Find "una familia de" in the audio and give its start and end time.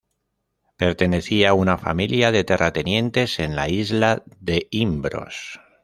1.53-2.43